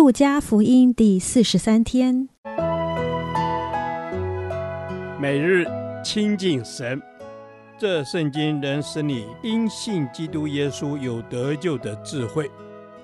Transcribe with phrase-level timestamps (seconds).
[0.00, 2.26] 路加福音第四十三天，
[5.20, 5.66] 每日
[6.02, 6.98] 亲近神，
[7.78, 12.50] 这圣经能使你因信基督耶稣有得救的智慧。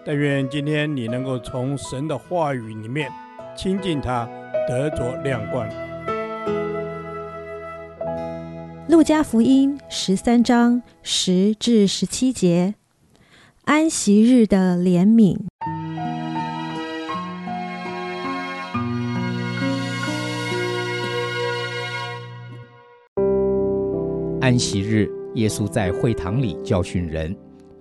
[0.06, 3.12] 但愿今天你能够从神的话语里面
[3.54, 4.26] 亲近他，
[4.66, 5.68] 得着亮光。
[8.88, 12.74] 路加福音十三章十至十七节，
[13.64, 15.36] 安息日的怜悯。
[24.46, 27.36] 安息日，耶稣在会堂里教训人。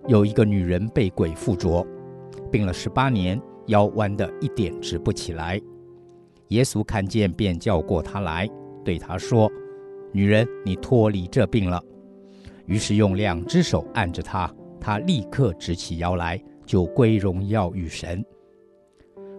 [0.07, 1.85] 有一个女人被鬼附着，
[2.51, 5.61] 病了十八年，腰弯得一点直不起来。
[6.47, 8.49] 耶稣看见，便叫过她来，
[8.83, 9.47] 对她说
[10.11, 11.79] ：“女人，你脱离这病了。”
[12.65, 18.25] 于是用两只手按着她，她立刻直起腰来，就归荣耀与神。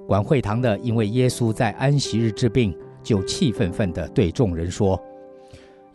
[0.07, 4.97] 管会堂的因为耶稣在安息日治病，就气愤愤地对众人说。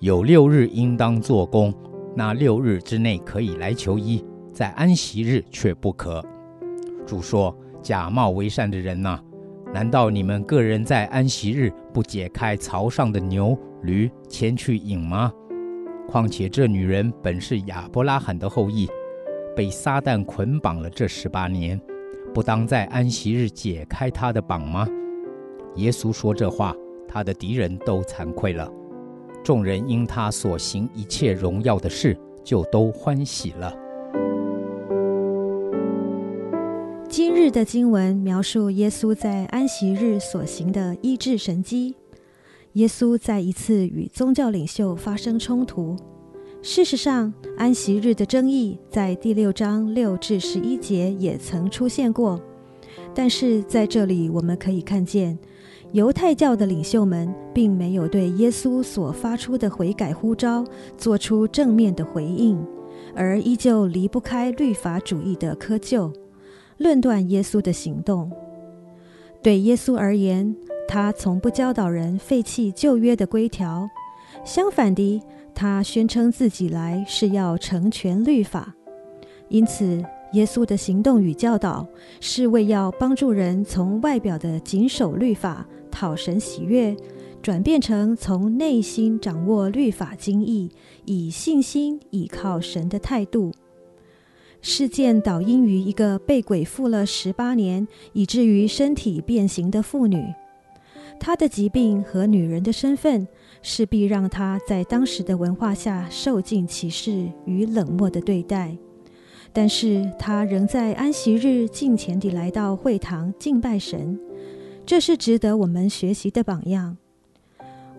[0.02, 1.72] 有六日应当做工，
[2.16, 6.26] 那六日之内可以来求医，在安息日却不可。
[7.06, 9.22] 主说：“假冒为善的人呐、
[9.72, 15.32] 难道你们个人在安息日不解开槽上的牛驴牵去饮吗？
[16.10, 18.90] 况且这女人本是亚伯拉罕的后裔，
[19.56, 21.80] 被撒旦捆绑了这十八年，
[22.34, 24.88] 不当在安息日解开她的绑吗？”
[25.78, 26.76] 耶稣说这话，
[27.08, 28.68] 他的敌人都惭愧了。
[29.44, 33.76] 众人因他所行一切荣耀的事，就都欢喜了。
[37.10, 41.96] 今日的经文描述耶稣在安息日所行的医治神迹。
[42.74, 45.96] 耶稣再一次与宗教领袖发生冲突。
[46.62, 52.40] 事实上，安息日的争议在第六章六至十一节也曾出现过，
[53.14, 55.38] 但是在这里我们可以看见。
[55.94, 60.64] 犹太教的领袖们并没有对耶稣所发出的悔改呼召
[60.98, 62.58] 做出正面的回应，
[63.14, 66.14] 而依旧离不开律法主义的窠臼，
[66.78, 68.32] 论断耶稣的行动。
[69.44, 70.56] 对耶稣而言，
[70.88, 73.90] 他从不教导人废弃旧约的规条，
[74.46, 75.22] 相反的，
[75.54, 78.74] 他宣称自己来是要成全律法。
[79.50, 80.02] 因此，
[80.32, 81.86] 耶稣的行动与教导
[82.22, 86.96] 是为要帮助人从外表的谨守律法，讨神喜悦，
[87.42, 90.72] 转变成从内心掌握律法精义，
[91.06, 93.52] 以信心倚靠神的态度。
[94.62, 100.24] 事件导因于一个被鬼附了十八年，以至于身体变形的妇女。
[101.20, 103.28] 她的疾病和女人的身份，
[103.62, 108.76] 势必让她在当时的文化下受尽歧视与冷漠的对待。
[109.52, 114.20] 但是她仍在安息日敬虔地来到会堂敬拜神。
[114.86, 116.98] 这是值得我们学习的榜样。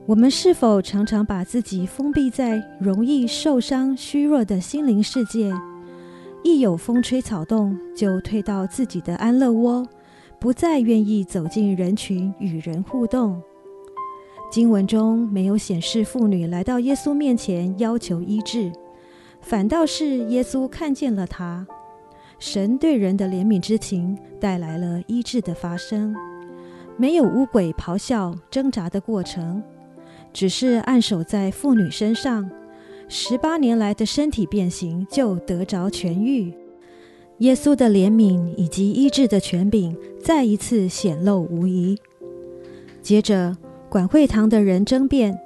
[0.06, 5.52] 我们是否常常把自己封闭在容易受伤、虚弱的心灵世界？
[6.42, 9.86] 一有风吹草动，就退到自己的安乐窝，
[10.40, 13.40] 不再愿意走进人群与人互动？
[14.50, 18.72] 经文中没有显示妇女来到耶稣面前要求医治，
[19.40, 21.64] 反倒是耶稣看见了她。
[22.40, 26.12] 神对人的怜悯之情带来了医治的发生。
[26.96, 29.62] 没有污鬼咆哮挣扎的过程，
[30.32, 32.48] 只是按手在妇女身上，
[33.08, 36.52] 十八年来的身体变形就得着痊愈。
[37.38, 41.98] 耶稣的怜悯以及医治的权柄再一次显露无遗。
[43.00, 43.56] 接着，
[43.88, 45.36] 管会堂的人争辩：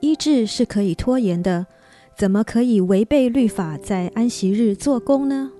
[0.00, 1.66] 医治是可以拖延的，
[2.14, 5.50] 怎么可以违背律法在安息日做工呢？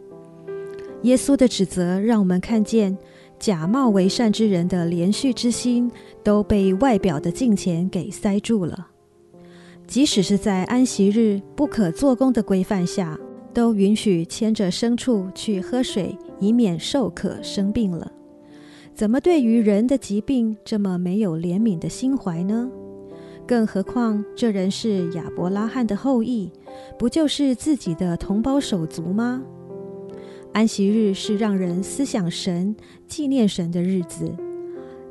[1.02, 2.98] 耶稣的指责让我们看见。
[3.38, 5.90] 假冒为善之人的连续之心
[6.22, 8.88] 都被外表的敬虔给塞住了。
[9.86, 13.18] 即使是在安息日不可做工的规范下，
[13.54, 18.10] 都允许牵着牲畜去喝水，以免受渴生病了。
[18.94, 22.68] 怎么对于人的疾病这么没有怜悯的心怀呢？
[23.46, 26.50] 更何况这人是亚伯拉罕的后裔，
[26.98, 29.40] 不就是自己的同胞手足吗？
[30.56, 32.74] 安息日是让人思想神、
[33.06, 34.34] 纪念神的日子，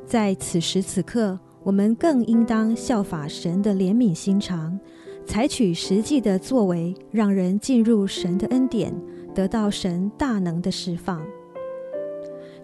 [0.04, 4.76] 在此时此刻，我们更应当效法神的怜悯心肠，
[5.24, 8.92] 采取实际的作为，让人进入神的恩典，
[9.36, 11.24] 得到神大能的释放。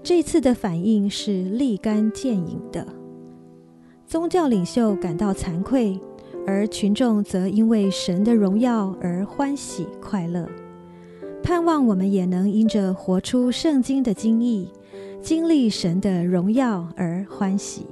[0.02, 2.84] 这次的反应是立竿见影的，
[4.08, 6.00] 宗教领袖感到惭愧，
[6.44, 10.48] 而群众则因为神的荣耀而欢喜快乐。
[11.42, 14.68] 盼望我们也能因着活出圣经的经义，
[15.20, 17.86] 经历神的荣耀而欢喜。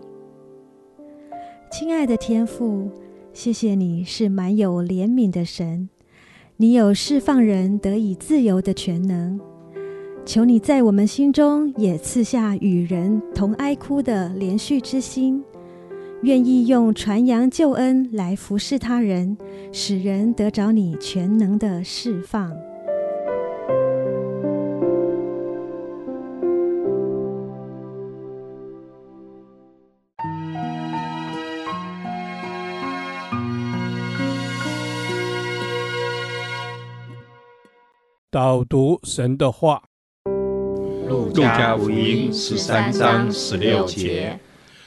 [1.71, 2.89] 亲爱的天父，
[3.33, 5.89] 谢谢你是满有怜悯的神，
[6.57, 9.41] 你有释放人得以自由的全能。
[10.25, 15.43] 求你在我们心中也赐下与人同哀哭的怜恤之心，
[16.23, 19.37] 愿意用传扬救恩来服侍他人，
[19.73, 22.53] 使人得着你全能的释放。
[38.33, 39.83] 导读神的话。
[41.09, 44.39] 路加福音十三章十六节，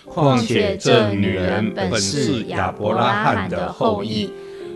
[0.06, 4.30] 况且这女人本是亚伯拉罕的后裔，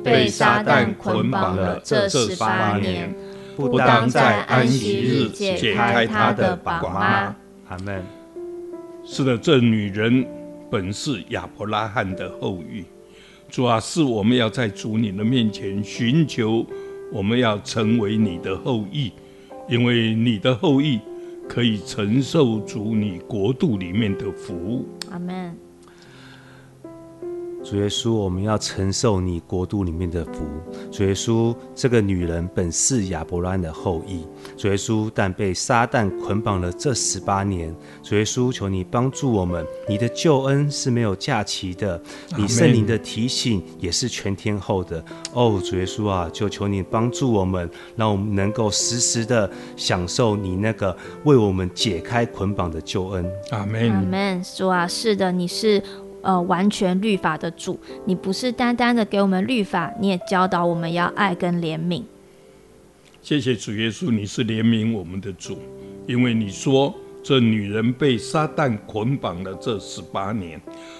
[0.03, 3.15] 被撒旦捆绑了这十八年，
[3.55, 7.33] 不当在安息日解开她的绑吗？
[7.69, 8.03] 阿门。
[9.05, 10.27] 是的，这女人
[10.69, 12.83] 本是亚伯拉罕的后裔。
[13.49, 16.65] 主啊，是我们要在主你的面前寻求，
[17.11, 19.11] 我们要成为你的后裔，
[19.69, 20.99] 因为你的后裔。
[21.47, 24.85] 可以承受住你国度里面的福。
[25.09, 25.66] 阿门。
[27.69, 30.45] 主耶稣，我们要承受你国度里面的福。
[30.89, 34.25] 主耶稣，这个女人本是亚伯拉罕的后裔。
[34.55, 37.75] 主耶稣，但被撒旦捆绑了这十八年。
[38.01, 39.65] 主耶稣，求你帮助我们。
[39.85, 42.01] 你的救恩是没有假期的，
[42.37, 45.03] 你圣灵的提醒也是全天候的。
[45.33, 53.29] 哦，主耶稣啊，就求你帮助我们，让我们能够时时的享受你那个为我们解开捆绑的救恩。
[53.49, 53.91] 阿门。
[53.91, 54.41] 阿门。
[54.55, 55.83] 主啊，是的，你是。
[56.27, 62.03] 呃，完全律法的主，你不是单单的给我们律法，你也教导我们要爱跟怜悯。
[63.21, 65.57] 谢谢主耶稣，你是怜悯我们的主，
[66.05, 66.93] 因为你说
[67.23, 70.59] 这女人被撒旦捆绑了这十八年。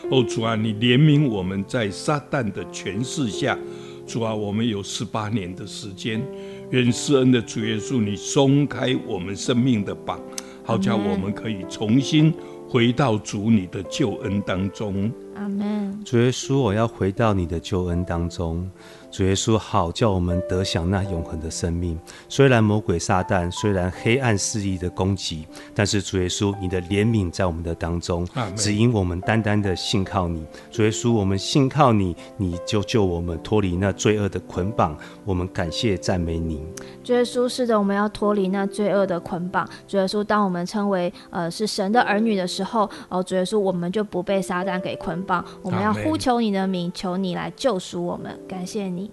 [0.09, 3.59] 哦，主啊，你怜悯我们在撒旦的权势下，
[4.07, 6.21] 主啊，我们有十八年的时间。
[6.69, 10.21] 愿施恩的主耶稣，你松开我们生命的绑，
[10.63, 12.33] 好叫我们可以重新。
[12.69, 16.03] 回到主你的救恩当中，阿门。
[16.03, 18.69] 主耶稣，我要回到你的救恩当中。
[19.09, 21.97] 主耶稣，好叫我们得享那永恒的生命。
[22.27, 30.45] 虽然魔鬼撒旦，虽然黑暗肆意的攻击，但是主耶稣，你的怜悯在我们的当中，只因我们单单的信靠你。
[30.69, 34.95] 主耶稣，我们信靠你，你就救我们脱离那罪恶的捆绑。
[35.23, 36.61] 我们感谢赞美你。
[37.01, 39.67] 主耶稣，是的，我们要脱离那罪恶的捆绑。
[39.87, 45.26] 主耶稣，当我们称为呃是神的儿女的时候，哦，主耶稣，我们就不被撒旦给捆绑。
[45.61, 48.39] 我们要呼求你的名，求你来救赎我们。
[48.47, 49.11] 感谢你。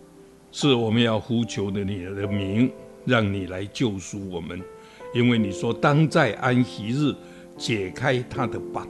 [0.53, 2.71] 是我们要呼求的你的名，
[3.05, 4.61] 让你来救赎我们，
[5.13, 7.13] 因为你说当在安息日
[7.57, 8.87] 解开他的绑。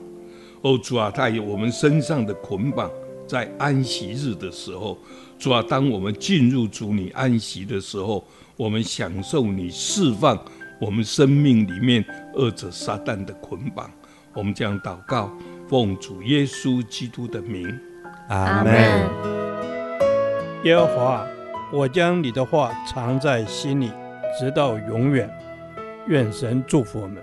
[0.61, 2.89] 哦，主啊，他有我们身上的捆绑，
[3.27, 4.97] 在安息日的时候，
[5.39, 8.23] 主啊，当我们进入主你安息的时候，
[8.55, 10.39] 我们享受你释放
[10.79, 12.03] 我们生命里面
[12.35, 13.89] 恶者撒旦的捆绑。
[14.33, 15.31] 我们这样祷告，
[15.67, 17.79] 奉主耶稣基督的名，
[18.29, 18.73] 阿门。
[20.63, 21.25] 耶和华。
[21.73, 23.91] 我将你的话藏在心里，
[24.39, 25.27] 直到永远。
[26.07, 27.21] 愿神祝福我们。